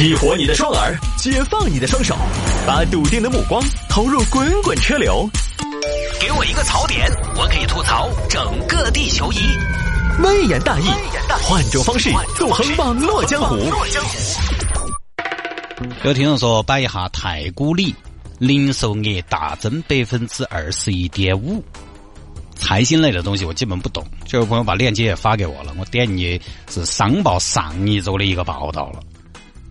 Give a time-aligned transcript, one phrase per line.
[0.00, 2.16] 激活你的双耳，解放你的双手，
[2.66, 5.28] 把笃定的目光投入滚滚车流。
[6.18, 9.36] 给我一个槽点，我可以吐槽整个地球仪。
[10.22, 10.86] 微言大义，
[11.42, 13.58] 换种方式纵横网络江湖。
[16.04, 17.94] 有听众说，摆一下太古里
[18.38, 21.62] 零售额大增百分之二十一点五。
[22.54, 26.40] 财经类的东西我基本不懂，这位朋友把链接也发给我了，我点进去
[26.70, 29.00] 是商报上一周的一个报道了。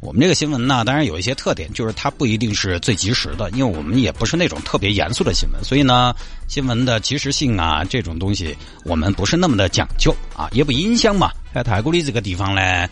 [0.00, 6.14] 我们这个新闻呢，当然有一些特点，就是它不一定是最及时的，因为我们也不是那种特别严肃的新闻，所以呢，
[6.46, 11.30] 新闻的及时性啊，这种东西我们不是那么的讲究啊，也不影响嘛。
[11.52, 12.88] 在太古里这个地方呢，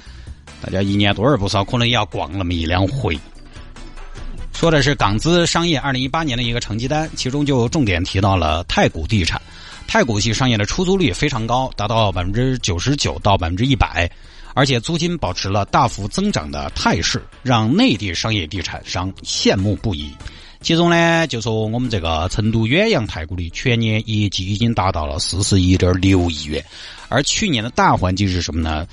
[0.60, 3.16] 大家一年多而不少，可能也要逛那么一两回。
[4.56, 9.38] 说的是港资商业二零一八年的一个成绩单，其中就重点提到了太古地产，
[9.86, 14.10] 太古系商业的出租率非常高，达到百分之九十九到百分之一百。
[14.54, 20.10] 而且租金保持了大幅增长的态势，让内地商业地产商羡慕不已。
[20.62, 26.64] 其中呢，就说我们这个成都远洋太古里全年业绩已经达到了四十一点六亿元，
[27.10, 28.86] 而去年的大环境是什么呢？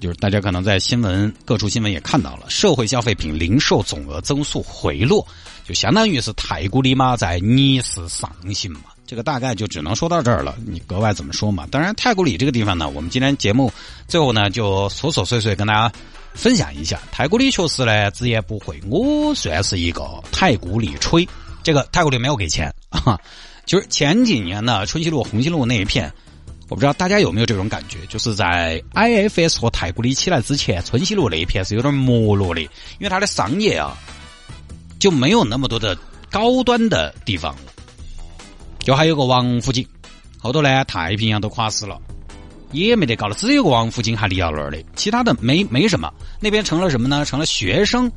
[0.00, 5.26] 就是大家可能在新闻各处新闻也看到了，社会消费品零售总额增速回落，
[5.64, 8.80] 就相当于是太古里嘛在逆势上行嘛。
[9.06, 11.66] 这个大概就只能说到这儿了，你格外怎么说嘛？
[11.70, 13.70] 当然，太古里这个地方呢，我们今天节目
[14.08, 15.92] 最后呢就琐琐碎碎跟大家
[16.32, 16.98] 分享一下。
[17.10, 21.28] 太古里确实呢，直言不讳，我算是一个太古里吹。
[21.62, 23.20] 这个太古里没有给钱啊，
[23.66, 26.10] 就是前几年呢，春熙路、红星路那一片，
[26.72, 33.94] 我不知道大家有没有这种感觉，就是在 IFS 和太古里起来之前，春熙路那一片是有点没落的，因为它的商业啊
[34.98, 35.94] 就没有那么多的
[36.30, 37.54] 高端的地方。
[38.78, 39.86] 就还有个王府井，
[40.38, 42.00] 后头呢太平洋都垮死了，
[42.70, 46.10] 也没得搞了，只有个王府井还立到那儿的，其他的没没什么。
[46.40, 47.22] 那边成了什么呢？
[47.22, 48.10] 成了学生、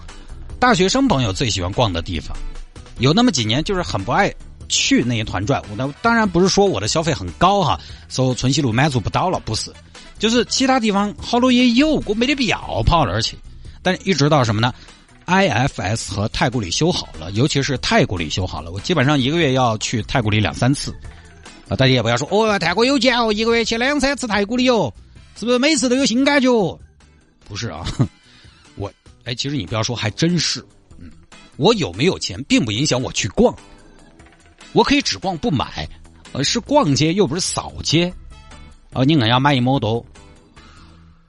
[0.59, 2.38] 大学生朋友最喜欢逛的地方。
[3.00, 4.33] 有那么几年就是很不爱
[4.69, 5.61] 去那一团转。
[5.69, 9.71] 我那当然不是说我的消费很高哈，说春熙路满足不到了，不是，
[10.20, 13.37] 就是其他地方好多也有，我没得必要跑那儿去。
[13.81, 14.73] 但一直到什么呢
[15.27, 20.93] ？IFS 和太古里修好了，尤其是太古里修好了，我基本上一个月要去太古里两三次。
[21.67, 24.93] 啊，大家也不要说哦，太古有钱哦，一个月去两三次太古里哦，
[25.36, 26.49] 是不是每次都有新感觉？
[27.48, 27.83] 不是啊，
[28.75, 28.92] 我
[29.23, 30.64] 哎，其实你不要说，还真是。
[30.99, 31.11] 嗯，
[31.58, 33.55] 我有没有钱，并不影响我去逛。
[34.75, 35.87] 我可以只逛不买，
[36.33, 38.13] 呃，是逛街又不是扫街。
[38.91, 40.05] 哦，你硬要买一么多，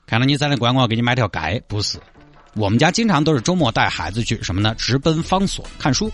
[0.04, 1.96] 看到你在那逛，我给你买条街，不是。
[2.56, 4.74] 我们家经常都是周末带孩子去什么呢？
[4.76, 6.10] 直奔方所看书，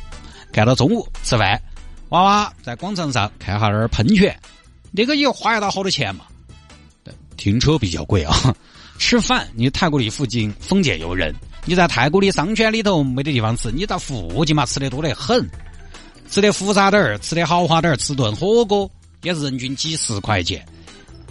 [0.53, 1.59] 看到中午吃饭，
[2.11, 4.39] 娃娃在广场上看哈儿喷泉，
[4.91, 6.27] 那个也花要好多钱嘛。
[7.39, 8.55] 停车比较贵啊。
[8.99, 15.49] 吃饭，你太古里附近丰俭由人，你在太古里商圈里头没得地方吃，你到附近嘛吃的多得很，
[16.33, 18.91] 吃的复杂点儿，吃的豪华点儿，吃顿火锅
[19.23, 20.67] 也是人均几十块钱，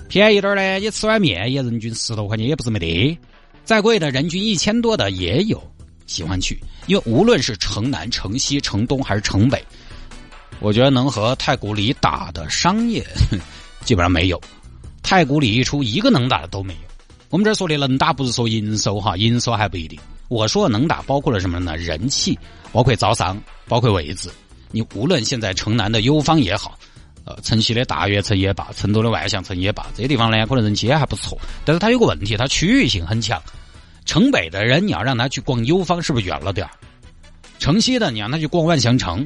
[0.07, 3.17] 便宜点儿呢，你吃碗面也人均十多块钱，也不是没得。
[3.66, 5.59] 再贵的，人均一千多的也有，
[6.06, 6.62] 喜欢去。
[6.85, 9.66] 因为无论是城南、城西、城东还是城北，
[10.59, 13.03] 我觉得能和太古里打的商业
[13.83, 14.39] 基本上没有。
[15.01, 16.79] 太古里一出，一个能打的都没有。
[17.31, 20.00] 我们这说的能打，不是说营收哈，营收还不一定。
[20.28, 21.75] 我说能打，包括了什么呢？
[21.75, 22.38] 人气，
[22.72, 23.35] 包括招商，
[23.68, 24.29] 包括位置。
[24.72, 26.78] 你无论现在城南的优方也好。
[27.24, 31.40] 呃，城西的大悦城也罢，成都的万象城也罢，这些地方呢，可能人气也还不错。
[31.64, 33.40] 但是它有个问题，它区域性很强。
[34.06, 36.72] 城北的人，你要让他去逛优方，是不是远了点儿？
[37.60, 39.20] 城西的，你让他去逛万象城，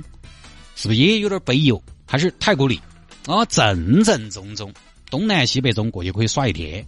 [0.75, 1.81] 是不是也有点北游？
[2.05, 2.81] 还是太古里？
[3.27, 4.73] 啊，正正宗宗，
[5.09, 6.85] 东南西北中过去可以耍一天。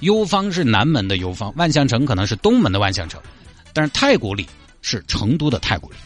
[0.00, 3.20] 优方是南门的优方，万象城可能是东门的万象城，
[3.74, 4.48] 但是太古里
[4.80, 5.96] 是成都的太古里。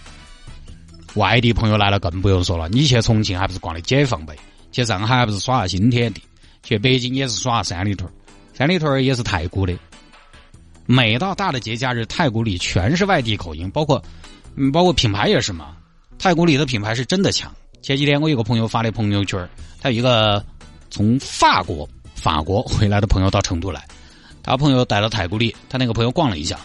[1.14, 4.34] 外地朋友来了更不用说了，你去重庆还不是逛的解放碑，
[4.70, 6.22] 去上海还不是耍下新天地，
[6.62, 8.10] 去北京也是耍三里屯，
[8.54, 9.76] 三里屯也是太古的。
[10.86, 14.02] 每到大的节假日，太古里全是外地口音，包括，
[14.56, 15.76] 嗯，包括品牌也是嘛。
[16.19, 17.52] 太古里的品牌是真的强。
[17.82, 19.48] 前几天我有个朋友发的朋友圈，
[19.81, 20.44] 他一个
[20.90, 23.87] 从法国法国回来的朋友到成都来，
[24.42, 26.58] 他朋友带到太古里，他那个朋友逛了一下，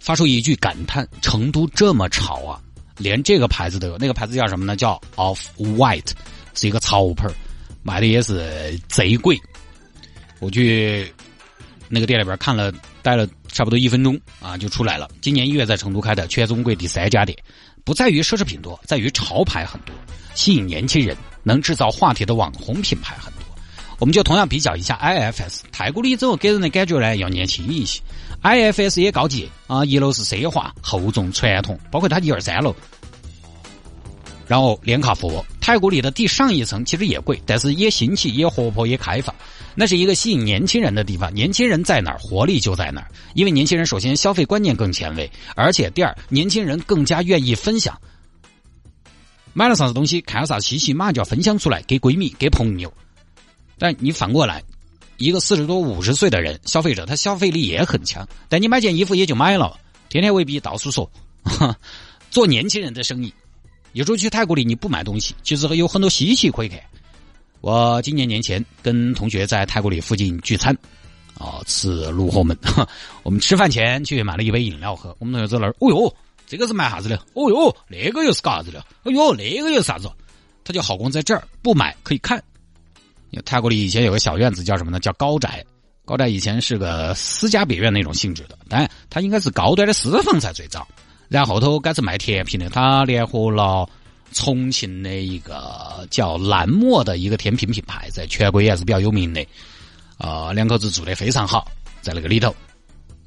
[0.00, 2.60] 发出一句感叹：成都这么潮啊！
[3.02, 4.76] 连这个牌子都有，那个牌子叫什么呢？
[4.76, 6.12] 叫 Off White，
[6.54, 7.28] 是一个潮牌
[7.82, 9.38] 卖的也是贼贵。
[10.38, 11.12] 我去
[11.88, 12.72] 那个店里边看了，
[13.02, 15.10] 待了差不多一分钟啊，就出来了。
[15.20, 17.36] 今年一月在成都开的全中国第三家店，
[17.84, 19.94] 不在于奢侈品多，在于潮牌很多，
[20.34, 23.41] 吸引年轻人，能制造话题的网红品牌很多。
[23.98, 28.00] 我们就同样比较一下 IFS 太古里，之后给人的感觉呢要年轻一些。
[28.42, 32.74] IFS 也高级啊，一楼是奢华、厚重、传统，包括它一二三楼，
[34.48, 35.44] 然后连卡佛。
[35.60, 39.32] 太古里的地上一层其实也贵，但是也新奇、也活泼、也开放。
[39.76, 43.06] 那是一个吸引年轻人的地方，年轻人在哪儿，活力就在哪儿。
[43.34, 47.96] 因为年轻人首先消费观念更前卫，而且第二，年轻人更加愿意分享。
[49.52, 52.92] 买了啥子东西，看了啥稀奇，马上就要分享出来给闺蜜、给朋友。
[53.82, 54.62] 但你反过来，
[55.16, 59.76] 一个四十多、五十岁的人，消费者他消费力也很强，但你买件衣服也就买了，
[60.08, 61.10] 天天未必到处说。
[62.30, 63.34] 做年轻人的生意，
[63.92, 66.78] 有时候去太古里你不买东西，其实有很多稀奇可以看。
[67.60, 70.72] 我今年年前跟同学在太古里附近聚餐，
[71.36, 72.56] 啊，吃路后门。
[73.24, 76.16] 我们吃饭前去买了一杯饮料喝，我们同学在那儿，哦哟。
[76.46, 77.16] 这个是卖啥子的？
[77.34, 78.78] 哦哟，那个又是干啥子的？
[79.02, 80.08] 哦哟，那个又啥子？
[80.62, 82.40] 他就好光在这儿不买可以看。
[83.44, 85.00] 泰国里以前有个小院子叫什么呢？
[85.00, 85.64] 叫高宅。
[86.04, 90.86] 高宅以前是个私家别院那种性质的，但它应该是高端的私房才最早。
[91.28, 93.88] 然后头改成卖甜品的，他联合了
[94.32, 99.46] 重庆的一个叫蓝墨的一个甜品品牌，在全国也是比较有名的。
[100.18, 101.66] 啊，两口子做的非常好，
[102.02, 102.54] 在那个里头。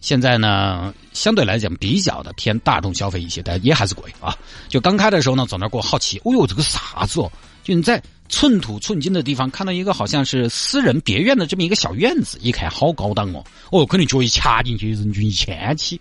[0.06, 4.38] 现在呢，相对来讲比较的偏大众消费一些，但也还是贵啊。
[4.69, 7.31] 就刚开的时候呢，走那过好奇，哦哟，这个啥子哦？
[7.63, 8.00] 就你在
[8.30, 16.00] 寸土寸金的地方看到一个好像是私人别院的这么一个小院子，一看好高档哦，哦，肯定脚一掐进去，人均一千起，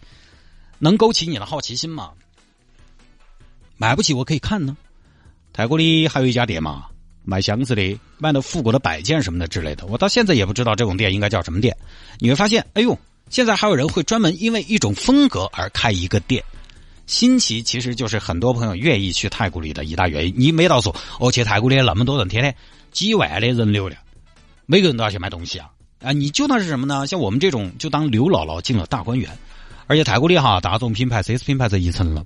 [0.79, 2.11] 能勾起你的好奇心吗？
[3.79, 4.77] 买不起我可以看呢。
[5.55, 6.85] 泰国里还有一家店嘛，
[7.25, 11.75] 卖箱子的，卖的复古的摆件什么的之类的，我到现在也不知道这种店应该叫什么店。
[12.19, 12.95] 你会发现，哎呦。
[13.31, 16.43] 现在还有人会专门因为一种风格而开一个店，
[17.07, 20.35] 新奇其实就是很多朋友愿意去太古里的一大原因。
[20.37, 22.55] 你没到说，哦，去太古里那么多人，天天
[22.93, 24.01] 几万的人流量，
[24.67, 25.69] 每个人都要去买东西啊
[26.03, 26.13] 啊！
[26.13, 27.07] 你就当是什么呢？
[27.07, 29.31] 像我们这种就当刘姥姥进了大观园，
[29.87, 32.25] 而且太古里哈，大众品牌、奢侈品牌在一层楼，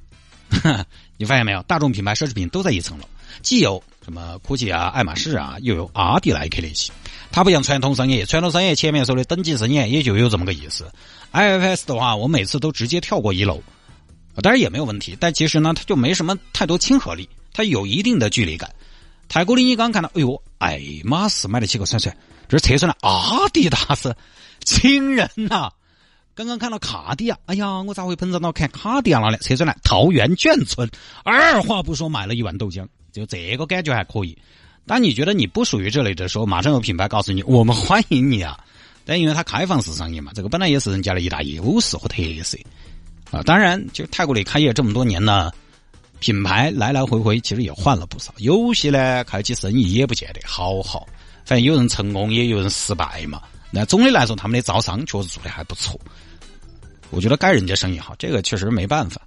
[1.17, 1.63] 你发现没有？
[1.63, 3.05] 大众品牌、奢侈品都在一层楼，
[3.41, 6.91] 既有什么科奇啊、爱马仕啊，又有阿迪耐克那些。
[7.31, 10.91] 它不像传统商业，传统商业前面说的等级森严，也就有这么个意思。
[11.33, 13.63] IFS 的话，我每次都直接跳过一楼，
[14.37, 15.15] 当然也没有问题。
[15.21, 18.75] 但其实呢，它就没什么太多亲和力，它有一定的距离感。
[19.29, 22.17] 太古里，你刚看到，哎呦，爱马仕买了几个算算，
[22.49, 24.17] 这是测出来阿迪达斯，
[24.65, 25.71] 亲人呐！
[26.35, 29.37] 刚刚看到卡地亚，哎呀，我咋会膨胀到看卡地亚了呢？
[29.43, 30.91] 测出来桃源眷村，
[31.25, 34.37] 二话不说买了一碗豆浆，就这个感觉还可以。
[34.87, 38.59] 当你觉得你不属于这里的时候，马上有品牌告诉你：“我们欢迎你啊！”
[39.05, 42.57] 但因为它开放式商业嘛，这个本来也是人家的一大优势和特色
[43.31, 43.43] 啊。
[43.43, 45.51] 当然，就泰国里开业这么多年呢，
[46.21, 48.33] 品牌来来回回其实也换了不少。
[48.39, 51.07] 有些呢开起生意也不见得好好，
[51.45, 53.43] 反正有人成功，也有人失败嘛。
[53.71, 56.01] 那总的来说，他们的招商确实做的还不错。
[57.11, 59.21] 我觉得该人家生意好，这个确实没办法。